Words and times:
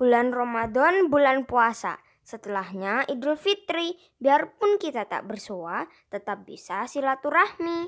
Bulan 0.00 0.32
Ramadan, 0.32 1.12
bulan 1.12 1.44
puasa. 1.44 2.00
Setelahnya 2.24 3.04
Idul 3.12 3.36
Fitri. 3.36 3.92
Biarpun 4.16 4.80
kita 4.80 5.04
tak 5.04 5.28
bersua, 5.28 5.84
tetap 6.08 6.48
bisa 6.48 6.88
silaturahmi. 6.88 7.84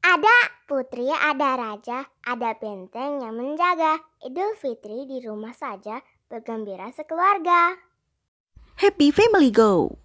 Ada 0.00 0.64
putri, 0.64 1.12
ada 1.12 1.60
raja, 1.60 2.08
ada 2.24 2.56
benteng 2.56 3.20
yang 3.20 3.36
menjaga. 3.36 4.00
Idul 4.24 4.56
Fitri 4.56 5.04
di 5.04 5.20
rumah 5.20 5.52
saja, 5.52 6.00
bergembira 6.24 6.88
sekeluarga. 6.88 7.76
Happy 8.80 9.12
Family 9.12 9.52
Go! 9.52 10.00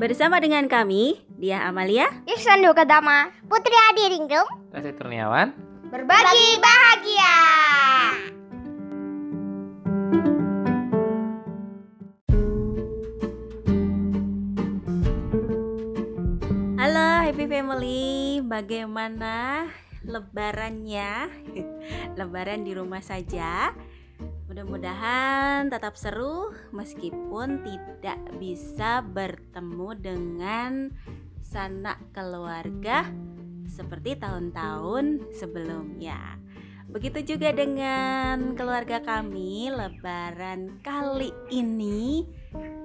Bersama 0.00 0.40
dengan 0.40 0.64
kami, 0.64 1.28
Dia 1.36 1.68
Amalia, 1.68 2.08
Ihsan 2.24 2.64
Dama. 2.64 3.28
Putri 3.52 3.76
Adi 3.92 4.16
Ringrum, 4.16 4.48
Rasa 4.72 4.96
Kurniawan. 4.96 5.59
Berbagi 5.90 6.50
bahagia. 6.62 7.38
Halo 16.78 17.26
Happy 17.26 17.42
Family, 17.50 18.38
bagaimana 18.46 19.66
lebarannya? 20.06 21.26
Lebaran 22.22 22.62
di 22.62 22.70
rumah 22.70 23.02
saja. 23.02 23.74
Mudah-mudahan 24.46 25.74
tetap 25.74 25.98
seru 25.98 26.54
meskipun 26.70 27.66
tidak 27.66 28.22
bisa 28.38 29.02
bertemu 29.02 29.98
dengan 29.98 30.94
sanak 31.42 31.98
keluarga 32.14 33.10
seperti 33.70 34.18
tahun-tahun 34.18 35.30
sebelumnya. 35.30 36.36
Begitu 36.90 37.34
juga 37.34 37.54
dengan 37.54 38.58
keluarga 38.58 38.98
kami, 38.98 39.70
lebaran 39.70 40.82
kali 40.82 41.30
ini 41.54 42.26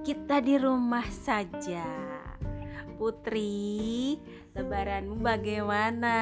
kita 0.05 0.45
di 0.45 0.61
rumah 0.61 1.09
saja. 1.09 1.81
Putri, 3.01 4.13
lebaranmu 4.53 5.25
bagaimana? 5.25 6.17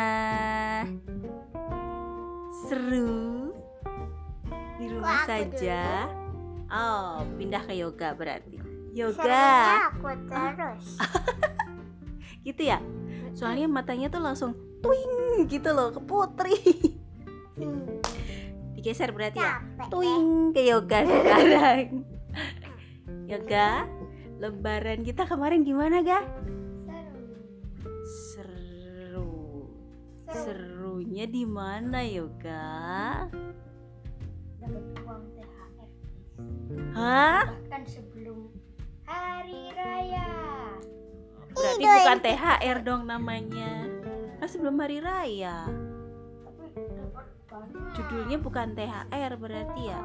Seru? 2.65 3.51
Di 4.79 4.85
rumah 4.87 5.27
saja? 5.27 6.07
Oh, 6.71 7.27
pindah 7.35 7.67
ke 7.67 7.75
yoga 7.75 8.15
berarti. 8.15 8.63
Serunya 8.93 9.09
Yoga. 9.09 9.89
aku 9.89 10.09
terus. 10.29 10.87
Gitu 12.47 12.61
ya? 12.69 12.77
Soalnya 13.33 13.65
matanya 13.65 14.07
tuh 14.13 14.21
langsung 14.21 14.53
twing 14.85 15.45
gitu 15.49 15.73
loh 15.73 15.89
ke 15.89 16.01
Putri. 16.05 16.57
Hmm, 17.57 18.01
Digeser 18.77 19.09
berarti 19.09 19.41
ya? 19.41 19.61
deh. 19.61 19.89
Twing 19.89 20.53
ke 20.53 20.61
yoga 20.69 20.99
sekarang. 21.01 22.05
yoga, 23.31 23.89
lebaran 24.37 25.01
kita 25.01 25.25
kemarin 25.25 25.65
gimana, 25.65 26.05
Ga? 26.05 26.19
Seru. 28.03 29.71
Serunya 30.29 31.25
di 31.29 31.47
mana, 31.47 32.03
Yoga? 32.03 33.29
Dapat 34.59 34.83
uang 35.05 35.23
THR. 35.37 35.87
Hah? 36.91 37.43
Bahkan 37.47 37.83
sebelum 37.87 38.51
hari 39.07 39.71
raya. 39.77 40.42
Berarti 41.53 41.83
bukan 41.85 42.19
THR 42.19 42.77
dong 42.81 43.01
namanya. 43.07 43.71
Kan 44.41 44.47
sebelum 44.49 44.75
hari 44.81 44.99
raya. 44.99 45.69
Judulnya 47.93 48.37
bukan 48.41 48.73
THR 48.73 49.31
berarti 49.37 49.81
ya. 49.85 50.01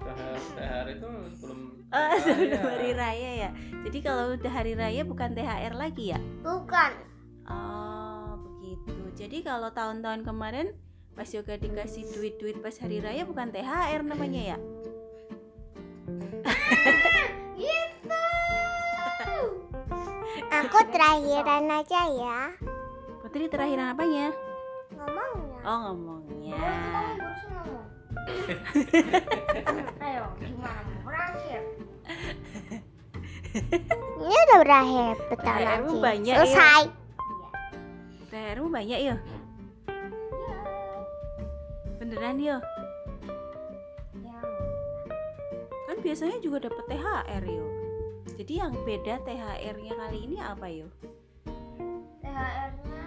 THR 0.00 0.86
itu 0.96 1.08
sebelum 1.36 1.60
Oh, 1.96 2.14
sebelum 2.22 2.62
hari 2.62 2.90
raya 2.94 3.30
ya. 3.48 3.50
Jadi 3.88 3.98
kalau 3.98 4.38
udah 4.38 4.52
hari 4.52 4.78
raya 4.78 5.02
bukan 5.02 5.34
THR 5.34 5.74
lagi 5.74 6.14
ya? 6.14 6.20
Bukan. 6.44 6.90
Oh, 7.50 8.38
begitu. 8.46 8.94
Jadi 9.18 9.42
kalau 9.42 9.74
tahun-tahun 9.74 10.22
kemarin 10.22 10.70
pas 11.18 11.26
Yoga 11.34 11.58
dikasih 11.58 12.06
duit-duit 12.14 12.62
pas 12.62 12.72
hari 12.78 13.02
raya 13.02 13.26
bukan 13.26 13.50
THR 13.50 14.06
namanya 14.06 14.54
ya? 14.54 14.58
Aku 20.50 20.78
terakhiran 20.90 21.70
aja 21.70 22.00
ya. 22.10 22.50
Putri 23.22 23.46
terakhiran 23.46 23.94
apanya? 23.94 24.34
Ngomongnya. 24.90 25.58
Oh, 25.62 25.78
ngomongnya. 25.94 26.58
Ayo, 30.04 30.24
gimana 30.42 30.90
berakhir? 31.06 31.60
Ini 34.18 34.36
udah 34.50 34.58
berakhir 34.62 35.14
bentar 35.30 35.56
lagi. 35.62 35.94
banyak, 36.02 36.34
Selesai. 36.34 36.82
THR-mu 38.30 38.68
banyak 38.70 38.98
ya? 38.98 39.16
Beneran 42.02 42.38
ya? 42.42 42.58
Kan 45.86 45.96
biasanya 46.02 46.38
juga 46.42 46.66
dapat 46.70 46.84
THR 46.90 47.42
yo. 47.46 47.79
Jadi 48.40 48.56
yang 48.56 48.72
beda 48.88 49.20
THR-nya 49.20 50.00
kali 50.00 50.18
ini 50.24 50.40
apa 50.40 50.64
yo? 50.72 50.88
THR-nya 52.24 53.04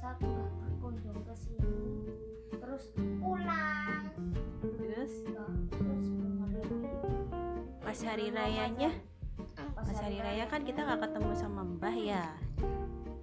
satu 0.00 0.32
berkunjung 0.32 1.20
ke 1.28 1.34
sini, 1.36 2.08
terus 2.56 2.88
pulang. 3.20 4.08
Terus 4.64 5.12
Nah, 5.28 5.52
terus 5.68 6.08
pas 7.84 8.00
hari 8.00 8.32
rayanya, 8.32 8.96
pas 9.76 9.98
hari 10.00 10.16
raya 10.24 10.48
kan 10.48 10.64
kita 10.64 10.88
nggak 10.88 11.04
ketemu 11.04 11.30
sama 11.36 11.60
Mbah 11.60 11.96
ya. 12.00 12.24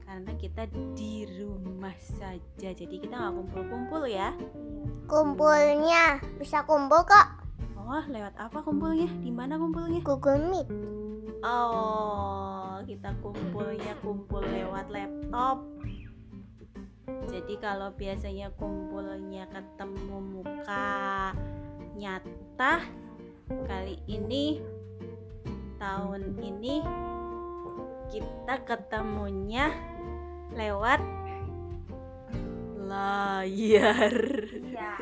Karena 0.05 0.37
kita 0.37 0.69
di 0.93 1.25
rumah 1.41 1.97
saja, 1.97 2.69
jadi 2.77 2.93
kita 2.93 3.17
nggak 3.17 3.33
kumpul-kumpul 3.41 4.05
ya. 4.05 4.37
Kumpulnya 5.09 6.21
bisa 6.37 6.61
kumpul 6.61 7.01
kok. 7.09 7.41
Oh, 7.73 8.05
lewat 8.05 8.37
apa 8.37 8.61
kumpulnya? 8.61 9.09
Di 9.17 9.33
mana 9.33 9.57
kumpulnya? 9.57 9.97
Google 10.05 10.45
Meet. 10.53 11.06
Oh, 11.45 12.81
kita 12.81 13.13
kumpulnya 13.21 13.93
kumpul 14.01 14.41
lewat 14.41 14.89
laptop. 14.89 15.61
Jadi 17.29 17.53
kalau 17.61 17.93
biasanya 17.93 18.49
kumpulnya 18.57 19.45
ketemu 19.53 20.17
muka 20.17 21.31
nyata, 21.93 22.81
kali 23.69 24.01
ini 24.09 24.59
tahun 25.77 26.35
ini 26.41 26.81
kita 28.09 28.55
ketemunya 28.65 29.69
lewat 30.57 31.01
layar. 32.87 34.15
Ya, 34.73 34.95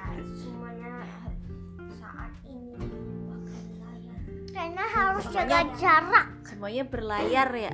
Karena 4.66 4.81
harus 4.90 5.26
Makanya- 5.30 5.46
jaga 5.46 5.78
jarak. 5.78 6.28
Semuanya 6.42 6.84
berlayar 6.90 7.50
ya. 7.53 7.74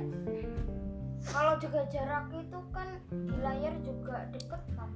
Kalau 1.24 1.56
juga 1.56 1.80
jarak 1.88 2.28
itu 2.36 2.58
kan 2.68 2.88
di 3.08 3.36
layar 3.40 3.74
juga 3.80 4.28
deket 4.28 4.62
kan? 4.76 4.90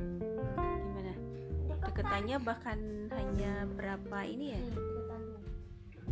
Gimana? 0.00 1.12
Deket 1.68 1.76
kan? 1.76 1.88
Deketannya 1.92 2.36
bahkan 2.40 2.78
hanya 3.12 3.52
berapa 3.68 4.18
ini 4.24 4.56
ya? 4.56 4.60
Deketan 4.72 5.22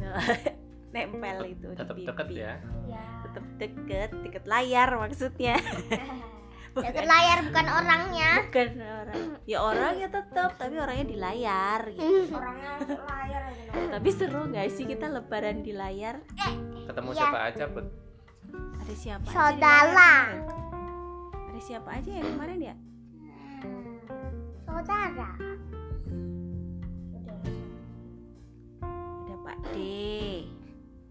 nempel 0.93 1.38
itu 1.49 1.69
tetap 1.72 1.97
deket 1.97 2.28
ya. 2.37 2.53
Ya. 2.84 3.06
tetap 3.25 3.44
deket 3.56 4.10
deket 4.20 4.44
layar 4.44 4.93
maksudnya 5.00 5.56
Jaga 6.84 7.03
layar 7.03 7.38
bukan 7.44 7.66
orangnya. 7.69 8.31
bukan 8.47 8.69
orang 8.81 9.21
ya 9.44 9.59
orangnya 9.60 10.09
tetap 10.09 10.50
tapi 10.56 10.75
orangnya 10.77 11.05
di 11.05 11.16
layar 11.16 11.81
gitu. 11.91 12.32
Orangnya 12.38 12.70
layar 13.02 13.43
aja 13.44 13.62
tapi 13.91 14.08
seru 14.08 14.41
nggak 14.46 14.69
sih 14.69 14.85
kita 14.85 15.06
lebaran 15.06 15.61
di 15.61 15.73
layar 15.73 16.20
Ketemu 16.82 17.11
Iya. 17.11 17.19
siapa 17.19 17.38
aja, 17.44 17.64
Put? 17.69 17.87
ada 18.75 18.94
siapa 18.94 19.26
Saudara. 19.29 20.12
ada 21.44 21.61
siapa 21.61 21.91
aja 21.93 22.11
yang 22.11 22.26
kemarin 22.29 22.58
ya 22.62 22.75
Saudara. 24.64 25.31
Ada 28.82 29.35
Pak 29.38 29.58
D 29.69 29.76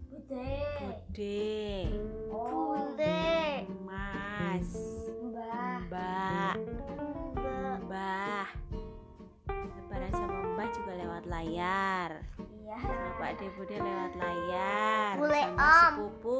Bude. 0.08 0.50
Bude 0.76 1.48
juga 10.72 10.92
lewat 10.96 11.24
layar 11.28 12.10
Iya. 12.62 12.76
Sama 12.80 13.10
Pak 13.20 13.32
De 13.36 13.46
Bude 13.52 13.76
lewat 13.76 14.12
layar 14.16 15.12
Bule 15.20 15.42
sama 15.44 15.60
Om. 15.60 15.76
sepupu 15.92 16.38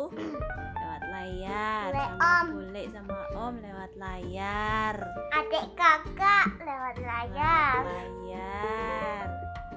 lewat 0.73 1.03
layar 1.13 1.91
layar 1.93 1.93
Bule 1.93 2.03
sama 2.09 2.25
Om. 2.41 2.47
bule 2.49 2.83
sama 2.89 3.19
om 3.37 3.55
lewat 3.61 3.93
layar 4.01 4.95
Adik 5.31 5.65
kakak 5.77 6.47
lewat 6.59 6.97
layar. 6.99 7.81
Lewat 7.85 7.93
layar 7.93 9.27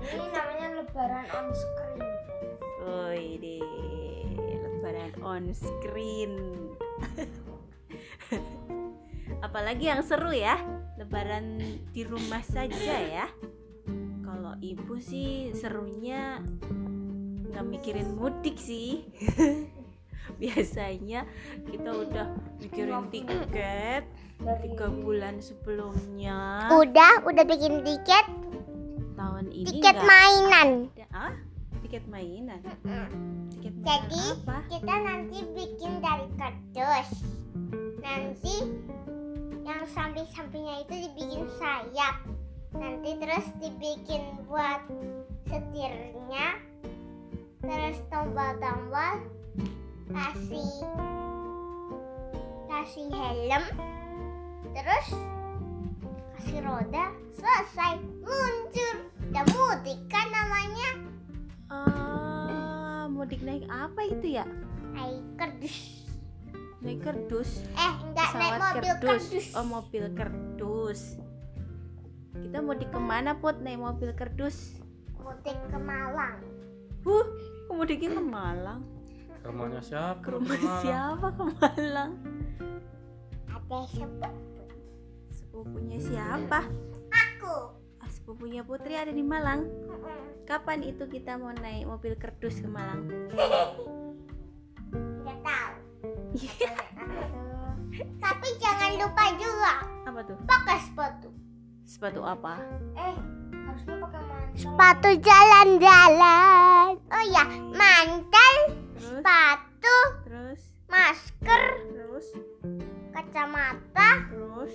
Ini 0.00 0.26
namanya 0.32 0.68
lebaran 0.80 1.26
on 1.32 1.48
screen. 1.54 2.00
Woi 2.82 3.40
deh 3.40 4.28
lebaran 4.58 5.12
on 5.22 5.44
screen 5.56 6.32
apalagi 9.46 9.90
yang 9.90 10.04
seru 10.04 10.30
ya 10.30 10.60
lebaran 11.00 11.58
di 11.90 12.02
rumah 12.04 12.44
saja 12.44 12.94
ya. 13.00 13.26
Kalau 14.20 14.54
ibu 14.60 15.00
sih 15.00 15.50
serunya 15.56 16.44
nggak 17.50 17.66
mikirin 17.66 18.14
mudik 18.14 18.60
sih. 18.60 19.08
Biasanya 20.40 21.26
kita 21.66 21.90
udah 21.90 22.26
mikirin 22.62 23.10
tiket 23.10 24.04
tiga 24.62 24.86
bulan 24.88 25.40
sebelumnya. 25.40 26.68
Udah, 26.72 27.24
udah 27.28 27.44
bikin 27.44 27.84
tiket, 27.84 28.24
tahun 29.16 29.52
ini 29.52 29.68
tiket 29.68 29.96
mainan. 30.00 30.68
ada. 30.96 31.06
Ah 31.12 31.34
tiket 31.90 32.06
mainan 32.06 32.62
tiket 32.62 32.78
mainan 32.86 33.82
Jadi 33.82 34.22
apa 34.46 34.58
kita 34.70 34.94
nanti 35.02 35.42
bikin 35.58 35.98
dari 35.98 36.30
kardus. 36.38 37.10
Nanti 37.98 38.62
yang 39.66 39.82
samping-sampingnya 39.90 40.86
itu 40.86 40.94
dibikin 41.10 41.50
sayap. 41.58 42.22
Nanti 42.78 43.18
terus 43.18 43.42
dibikin 43.58 44.22
buat 44.46 44.86
setirnya. 45.50 46.62
Terus 47.58 47.98
tombol-tombol 48.06 49.26
kasih 50.14 50.70
kasih 52.70 53.10
helm. 53.10 53.64
Terus 54.78 55.06
kasih 56.38 56.62
roda. 56.62 57.10
Selesai. 57.34 57.98
Luncur. 58.22 59.10
Udah 59.34 59.44
mudik 59.50 59.98
kan 60.06 60.30
namanya. 60.30 61.09
Ah, 61.70 63.06
mudik 63.06 63.40
naik 63.40 63.62
apa 63.66 64.00
itu 64.04 64.36
ya? 64.36 64.44
Hai 64.92 65.22
kardus. 65.38 65.76
Naik 66.80 66.98
kerdus. 67.00 67.62
Eh, 67.72 67.92
enggak 68.02 68.28
naik 68.34 68.52
Pesawat 68.52 68.74
mobil 68.74 68.82
kerdus. 68.82 69.06
kardus. 69.06 69.46
Oh, 69.54 69.64
mobil 69.64 70.04
kerdus. 70.12 71.00
Kita 72.32 72.58
mudik 72.58 72.90
ke 72.90 72.98
mana, 72.98 73.36
Put? 73.36 73.60
Naik 73.60 73.78
mobil 73.78 74.10
kerdus. 74.12 74.80
Mudik 75.14 75.54
ke 75.68 75.78
Malang. 75.78 76.42
Huh, 77.00 77.26
mudiknya 77.70 78.12
ke 78.12 78.22
Malang? 78.22 78.80
Ke 79.40 79.48
rumahnya 79.48 79.80
siapa? 79.80 80.20
Ke 80.20 80.28
rumah 80.34 80.50
Ke 80.50 80.58
Malang. 80.58 80.82
siapa 80.82 81.26
ke 81.30 81.44
Malang? 81.54 82.12
Ada 83.46 83.78
sebut 83.86 84.34
Sepupunya 85.30 85.98
siapa? 85.98 86.66
aku. 87.08 87.79
Sepupunya 88.20 88.60
Putri 88.62 88.94
ada 88.94 89.10
di 89.10 89.24
Malang. 89.24 89.64
Kapan 90.44 90.84
itu 90.84 91.06
kita 91.06 91.38
mau 91.38 91.54
naik 91.54 91.86
mobil 91.86 92.12
kerdus 92.14 92.60
ke 92.60 92.68
Malang? 92.68 93.06
Enggak 94.92 95.38
tahu. 95.40 95.72
Iya. 96.36 96.70
Tapi 98.22 98.48
jangan 98.56 98.92
lupa 98.96 99.24
juga 99.34 99.72
Apa 100.06 100.20
tuh? 100.22 100.38
pakai 100.44 100.78
sepatu. 100.78 101.28
Sepatu 101.82 102.20
apa? 102.22 102.62
Eh, 102.94 103.14
harusnya 103.66 103.96
pakai 103.98 104.20
mantel. 104.22 104.54
Sepatu 104.54 105.10
jalan-jalan. 105.18 106.88
Oh 107.10 107.24
ya, 107.26 107.44
mantel, 107.74 108.54
Terus, 108.94 109.10
sepatu, 109.10 109.96
terus, 110.22 110.60
masker, 110.86 111.62
terus, 111.90 112.26
kacamata, 113.10 114.10
terus. 114.30 114.74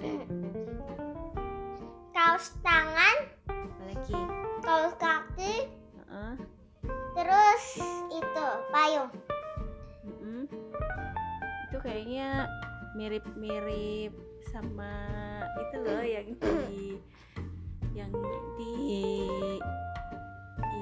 kaos 2.12 2.52
tangan, 2.60 3.16
Apa 3.48 3.82
lagi? 3.88 4.20
kaos 4.62 4.94
kaki, 4.96 5.54
Heeh. 5.68 6.34
terus 7.16 7.64
itu 8.12 8.46
payung. 8.70 9.10
Mm-mm. 10.04 10.44
Itu 11.68 11.76
kayaknya 11.80 12.46
mirip-mirip 12.94 14.12
sama 14.52 14.92
itu 15.56 15.76
loh 15.80 16.04
yang 16.04 16.28
di 16.36 17.00
yang 17.96 18.12
di 18.60 18.74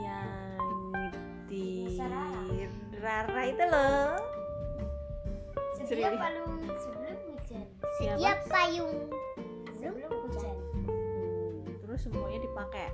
yang 0.03 0.59
di 1.47 1.67
Rara 3.01 3.43
itu 3.49 3.65
loh. 3.65 4.19
Sedia 5.81 6.11
Serius. 6.13 6.21
palung 6.21 6.53
sebelum 6.77 7.17
hujan. 7.33 7.67
Dia 8.21 8.35
payung. 8.47 8.97
Sebelum 9.81 10.13
hujan. 10.29 10.50
Terus 11.91 12.07
semuanya 12.07 12.39
dipakai 12.47 12.87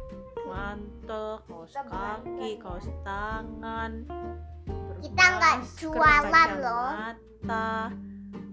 mantel, 0.48 1.36
kaos 1.44 1.76
kaki, 1.76 2.56
kaos 2.56 2.88
tangan. 3.04 4.08
Kita 5.04 5.24
nggak 5.36 5.56
jualan 5.76 6.50
loh. 6.64 6.88
kacamata, 6.96 7.92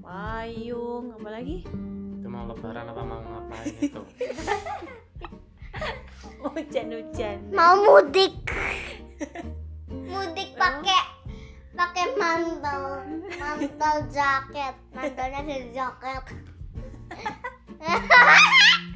payung, 0.04 1.16
apa 1.16 1.30
lagi? 1.32 1.64
Itu 2.20 2.28
mau 2.28 2.44
lebaran 2.44 2.92
apa 2.92 3.02
mau 3.08 3.24
ngapain 3.24 3.72
itu? 3.88 4.04
Hujan-hujan. 6.44 7.38
Mau 7.56 7.80
mudik. 7.80 8.36
mudik 10.12 10.60
pakai 10.60 11.04
pakai 11.72 12.20
mantel, 12.20 13.00
mantel 13.40 13.96
jaket, 14.12 14.76
mantelnya 14.92 15.40
dari 15.40 15.72
jaket. 15.72 16.24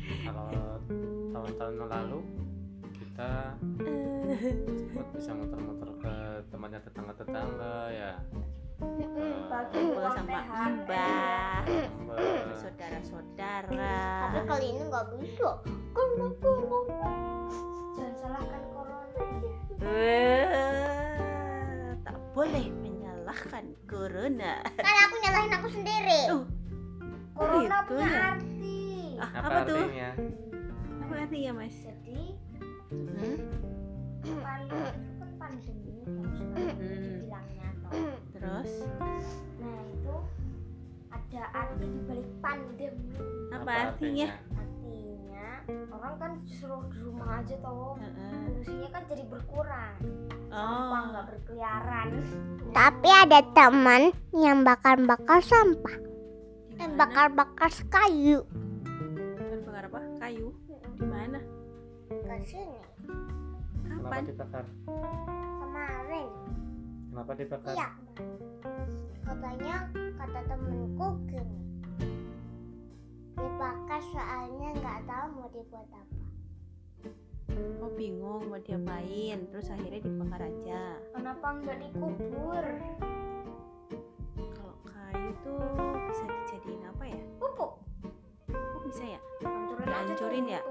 Tahun-tahun 1.48 1.88
lalu 1.88 2.20
kita 2.92 3.56
sempat 4.84 5.08
bisa 5.16 5.32
muter-muter 5.32 5.90
ke 5.98 6.14
tempatnya 6.52 6.80
tetangga-tetangga 6.84 7.76
ya. 7.90 8.12
Bagi 9.48 9.74
Kumpul 9.74 10.06
sama 10.12 10.38
mbah, 10.44 11.64
Mbak. 12.04 12.54
saudara-saudara. 12.54 13.74
Tapi 14.22 14.40
kali 14.44 14.66
ini 14.70 14.82
nggak 14.86 15.06
bisa. 15.16 15.50
Kenapa? 15.96 16.50
Jangan 17.96 18.14
salahkan 18.20 18.62
corona 18.70 19.08
ya. 19.42 19.56
Eh, 19.88 20.46
tak 22.04 22.18
boleh 22.36 22.66
menyalahkan 22.76 23.66
corona. 23.88 24.54
Kan 24.76 24.96
aku 25.08 25.16
nyalahin 25.24 25.54
aku 25.56 25.68
sendiri. 25.72 26.22
Oh, 26.30 26.44
Corona 27.34 27.66
gitu 27.82 27.88
punya 27.88 28.06
ya? 28.06 28.22
arti. 28.36 28.78
Ah, 29.18 29.30
Apa, 29.32 29.48
apa 29.48 29.60
tuh? 29.66 29.86
Apa 31.08 31.24
artinya, 31.24 31.52
Mas? 31.56 31.72
Jadi 31.80 32.36
Hmm? 32.88 33.38
pandemi 34.44 34.92
itu 34.92 35.16
kan 35.16 35.32
pandemi 35.40 35.96
Hmm. 36.04 37.24
bilangnya 37.24 37.70
toh. 37.82 37.92
Terus 38.32 38.72
Nah 39.58 39.80
itu 39.88 40.16
ada 41.08 41.42
arti 41.54 41.86
di 41.86 42.00
balik 42.04 42.30
pandemi. 42.40 43.16
apa 43.48 43.72
artinya? 43.90 44.28
Artinya 44.52 45.48
orang 45.90 46.16
kan 46.20 46.32
disuruh 46.44 46.84
di 46.92 47.00
rumah 47.00 47.40
aja 47.40 47.56
toh. 47.58 47.96
Heeh. 47.96 48.44
Polusinya 48.44 48.90
kan 48.92 49.04
jadi 49.08 49.24
berkurang. 49.26 49.96
Sampah 50.48 51.02
nggak 51.08 51.24
Oh, 51.24 51.30
berkeliaran. 51.30 52.08
Tapi 52.72 53.10
ada 53.10 53.40
teman 53.52 54.02
yang 54.34 54.64
bakar-bakar 54.64 55.40
sampah, 55.40 55.96
eh, 56.78 56.90
bakar-bakar 56.94 57.72
kayu. 57.88 58.44
Ke 62.38 62.46
sini 62.46 62.78
Kenapa 63.82 64.14
Kapan? 64.14 64.24
dibakar? 64.30 64.66
kemarin. 65.58 66.30
Kenapa 67.10 67.32
dibakar? 67.34 67.74
Iya. 67.74 67.90
Katanya 69.26 69.76
kata 70.22 70.40
temenku 70.46 71.08
gini. 71.34 71.58
Dibakar 73.42 74.02
soalnya 74.14 74.70
nggak 74.78 75.00
tahu 75.10 75.26
mau 75.34 75.50
dibuat 75.50 75.90
apa. 75.90 76.18
Oh 77.82 77.90
bingung 77.98 78.54
mau 78.54 78.62
diapain 78.62 79.50
Terus 79.50 79.74
akhirnya 79.74 80.06
dibakar 80.06 80.46
aja 80.46 80.94
Kenapa 81.18 81.48
nggak 81.58 81.78
dikubur? 81.90 82.66
Kalau 84.38 84.76
kayu 84.86 85.32
tuh 85.42 85.66
bisa 86.06 86.24
dijadiin 86.30 86.86
apa 86.86 87.04
ya? 87.10 87.22
Pupuk. 87.42 87.82
Kok 88.54 88.82
bisa 88.86 89.18
ya? 89.18 89.20
Hancurin 89.90 90.46
ya? 90.46 90.62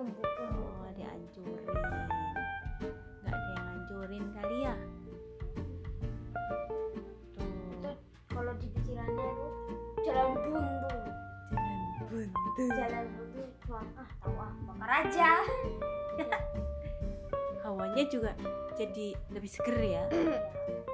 Hawanya 17.97 18.13
juga 18.13 18.37
jadi 18.77 19.17
lebih 19.33 19.49
seger 19.49 19.81
ya. 19.81 20.05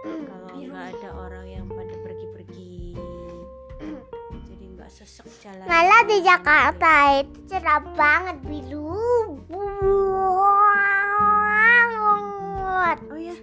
Kalau 0.06 0.54
nggak 0.54 0.86
ada 0.94 1.10
orang 1.18 1.50
yang 1.50 1.66
pada 1.66 1.98
pergi-pergi 1.98 2.94
jadi 4.46 4.64
nggak 4.78 4.86
sesek 4.86 5.26
jalan. 5.42 5.66
Malah 5.66 6.06
di 6.06 6.22
Jakarta 6.22 7.18
itu 7.18 7.42
cerah 7.50 7.82
banget 7.98 8.38
biru 8.46 9.34
banget. 9.50 9.82
oh 13.10 13.18
ya 13.18 13.34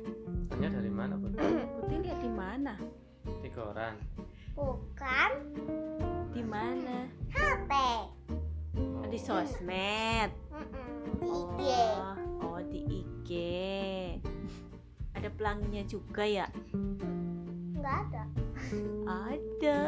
Tanya 0.55 0.79
dari 0.79 0.91
mana 0.95 1.19
put 1.19 1.35
putih 1.35 1.99
lihat 1.99 2.19
di 2.23 2.31
mana? 2.31 2.79
Di 3.43 3.51
koran. 3.51 3.99
Bukan. 4.55 5.31
Di 6.31 6.43
mana? 6.47 7.11
HP. 7.35 7.71
di 9.11 9.19
sosmed. 9.19 10.31
Oh 11.19 12.28
di 12.69 13.01
IG 13.01 13.29
ada 15.17 15.29
pelanginya 15.33 15.83
juga 15.89 16.21
ya? 16.23 16.45
Enggak 17.75 17.95
ada. 18.07 18.23
ada. 19.09 19.81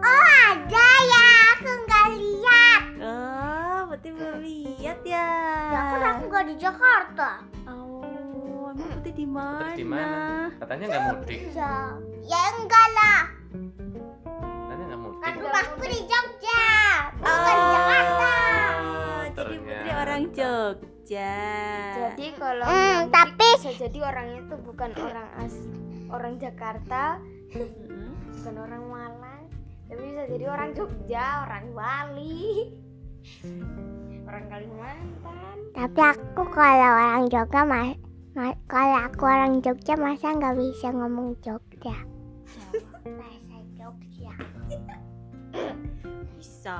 Oh 0.00 0.26
ada 0.50 0.88
ya, 1.04 1.26
aku 1.54 1.70
nggak 1.84 2.06
lihat. 2.16 2.82
oh 3.04 3.78
putih 3.92 4.10
belum 4.16 4.40
lihat 4.40 4.98
ya. 5.04 5.30
Ya 5.68 5.80
kan 5.92 6.02
aku 6.16 6.22
nggak 6.32 6.46
di 6.48 6.56
Jakarta. 6.56 7.44
oh 7.68 8.02
emang 8.72 8.88
putih 8.98 9.12
di 9.12 9.26
mana 9.28 9.76
di 9.76 9.86
mana? 9.86 10.48
katanya 10.56 10.84
nggak 10.90 11.04
mudik. 11.12 11.40
Ya, 11.52 11.74
ya 12.24 12.40
enggak 12.56 12.86
lah. 12.96 13.22
katanya 14.64 14.84
nggak 14.88 15.00
mudik. 15.04 15.20
Kan 15.20 15.34
rumahku 15.38 15.84
di 15.84 16.00
Jogja, 16.08 16.13
Jogja 21.04 21.36
Jadi 22.16 22.26
kalau 22.32 22.64
Hmm, 22.64 22.96
mudik 22.96 23.12
tapi- 23.12 23.56
bisa 23.60 23.72
jadi 23.76 23.98
orangnya 24.00 24.40
tuh 24.48 24.58
bukan 24.64 24.90
orang 24.96 25.28
asli 25.36 25.76
orang 26.08 26.34
Jakarta, 26.38 27.20
bukan 28.32 28.54
orang 28.56 28.82
Malang, 28.86 29.42
tapi 29.84 30.00
bisa 30.00 30.24
jadi 30.26 30.44
orang 30.46 30.70
Jogja, 30.72 31.26
orang 31.44 31.66
Bali, 31.72 32.72
orang 34.24 34.44
Kalimantan. 34.48 35.56
Tapi 35.74 36.00
aku 36.00 36.42
kalau 36.48 36.90
orang 36.94 37.26
Jogja 37.28 37.60
mas, 37.62 38.00
ma- 38.32 38.60
kalau 38.64 38.98
aku 39.02 39.24
orang 39.26 39.60
Jogja 39.60 39.94
masa 39.98 40.32
nggak 40.32 40.56
bisa 40.56 40.88
ngomong 40.88 41.36
Jogja. 41.38 41.96
Bahasa 43.04 43.56
Jogja. 43.74 44.32
bisa 46.34 46.78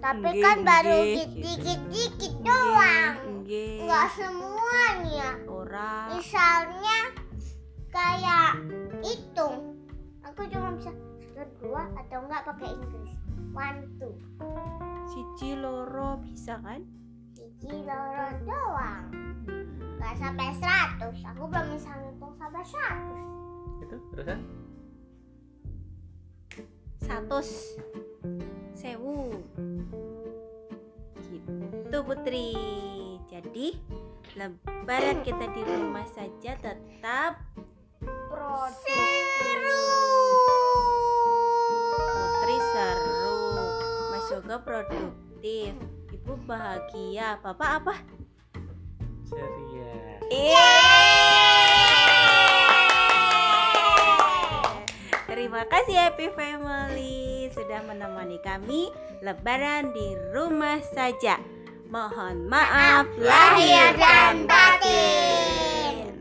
Tapi 0.00 0.28
Nggih, 0.32 0.42
kan 0.42 0.58
baru 0.64 0.98
dikit-dikit 1.44 2.34
doang. 2.40 3.14
Nggih. 3.44 3.84
Nggak 3.84 4.08
semuanya. 4.16 5.28
Misalnya 6.16 6.98
kayak 7.92 8.52
hitung. 9.04 9.76
Aku 10.24 10.48
cuma 10.48 10.72
bisa 10.80 10.90
satu 11.36 11.44
dua 11.60 11.84
atau 12.00 12.18
enggak 12.24 12.42
pakai 12.48 12.68
Inggris. 12.72 13.16
One 13.52 13.80
two. 14.00 14.14
siji 15.10 15.58
loro 15.58 16.22
bisa 16.22 16.54
kan 16.64 16.80
Siji 17.36 17.84
loro 17.84 18.26
doang. 18.48 19.04
Nggak 20.00 20.14
sampai 20.16 20.48
seratus. 20.56 21.18
Aku 21.34 21.44
belum 21.44 21.66
bisa 21.76 21.90
ngitung 21.92 22.32
sampai 22.40 22.62
seratus. 22.64 23.26
itu 23.80 23.96
terusan 24.12 24.40
satu 27.00 27.40
sewu. 28.80 29.44
Gitu 31.20 31.98
putri. 32.00 32.56
Jadi 33.28 33.76
lebaran 34.40 35.20
kita 35.20 35.52
di 35.52 35.62
rumah 35.68 36.08
saja 36.08 36.56
tetap 36.56 37.44
putri 42.08 42.56
seru 42.72 43.60
mas 44.08 44.26
yoga 44.32 44.56
produktif. 44.64 45.76
Ibu 46.10 46.32
bahagia. 46.48 47.36
Bapak 47.44 47.70
apa? 47.84 47.94
Ceria 49.28 50.18
Terima 55.30 55.62
kasih 55.70 55.94
Happy 55.94 56.26
Family. 56.34 57.46
Sudah 57.54 57.86
menemani 58.20 58.36
kami 58.44 58.82
lebaran 59.24 59.96
di 59.96 60.12
rumah 60.36 60.76
saja. 60.92 61.40
Mohon 61.88 62.52
maaf 62.52 63.08
lahir 63.16 63.96
dan 63.96 64.44
batin. 64.44 66.20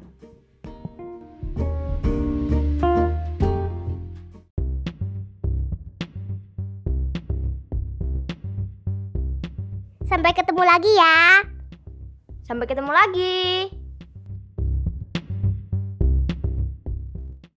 Sampai 10.07 10.31
ketemu 10.31 10.63
lagi 10.63 10.91
ya. 10.95 11.43
Sampai 12.47 12.65
ketemu 12.65 12.91
lagi. 12.95 13.78